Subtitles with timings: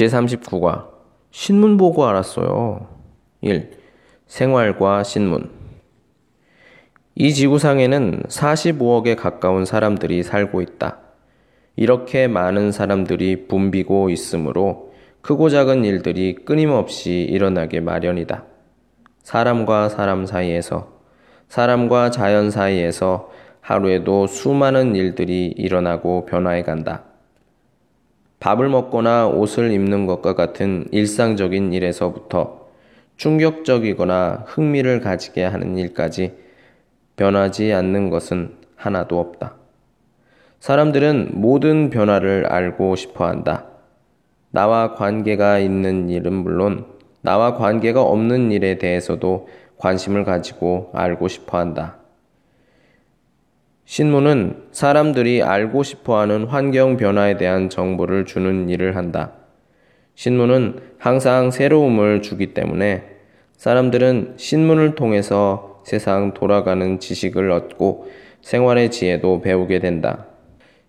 [0.00, 0.88] 제39과
[1.30, 2.86] 신문 보고 알았어요.
[3.42, 3.70] 1.
[4.26, 5.50] 생활과 신문
[7.14, 10.98] 이 지구상에는 45억에 가까운 사람들이 살고 있다.
[11.76, 18.44] 이렇게 많은 사람들이 붐비고 있으므로 크고 작은 일들이 끊임없이 일어나게 마련이다.
[19.22, 20.88] 사람과 사람 사이에서,
[21.48, 23.30] 사람과 자연 사이에서
[23.60, 27.09] 하루에도 수많은 일들이 일어나고 변화해 간다.
[28.40, 32.68] 밥을 먹거나 옷을 입는 것과 같은 일상적인 일에서부터
[33.16, 36.32] 충격적이거나 흥미를 가지게 하는 일까지
[37.16, 39.56] 변하지 않는 것은 하나도 없다.
[40.58, 43.66] 사람들은 모든 변화를 알고 싶어 한다.
[44.50, 46.86] 나와 관계가 있는 일은 물론
[47.20, 51.99] 나와 관계가 없는 일에 대해서도 관심을 가지고 알고 싶어 한다.
[53.90, 59.32] 신문은 사람들이 알고 싶어 하는 환경 변화에 대한 정보를 주는 일을 한다.
[60.14, 63.02] 신문은 항상 새로움을 주기 때문에
[63.56, 68.06] 사람들은 신문을 통해서 세상 돌아가는 지식을 얻고
[68.42, 70.26] 생활의 지혜도 배우게 된다.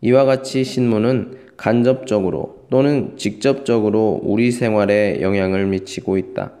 [0.00, 6.52] 이와 같이 신문은 간접적으로 또는 직접적으로 우리 생활에 영향을 미치고 있다.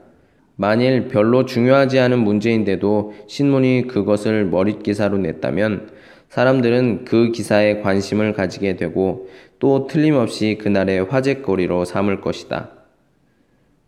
[0.56, 5.94] 만일 별로 중요하지 않은 문제인데도 신문이 그것을 머릿기사로 냈다면
[6.34, 9.28] 사람들은 그 기사에 관심을 가지게 되고
[9.60, 12.70] 또 틀림없이 그날의 화제거리로 삼을 것이다.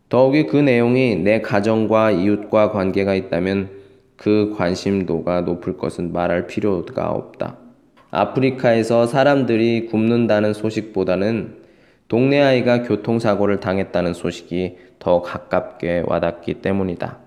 [0.07, 3.69] 더욱이 그 내용이 내 가정과 이웃과 관계가 있다면
[4.15, 7.57] 그 관심도가 높을 것은 말할 필요가 없다.
[8.11, 11.57] 아프리카에서 사람들이 굶는다는 소식보다는
[12.07, 17.26] 동네 아이가 교통사고를 당했다는 소식이 더 가깝게 와닿기 때문이다.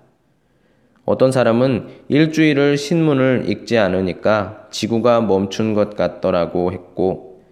[1.05, 7.43] 어떤 사람은 일주일을 신문을 읽지 않으니까 지구가 멈춘 것 같더라고 했고,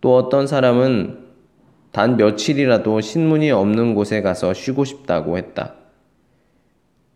[0.00, 1.18] 또 어떤 사람은
[1.92, 5.74] 단 며칠이라도 신문이 없는 곳에 가서 쉬고 싶다고 했다.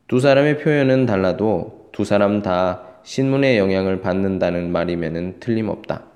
[0.09, 6.14] 두 사람의 표현은 달라도 두 사람 다 신문의 영향을 받는다는 말임에는 틀림없다.